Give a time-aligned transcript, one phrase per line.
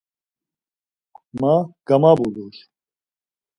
[1.39, 1.53] “Ma
[1.87, 2.55] gamabulur!”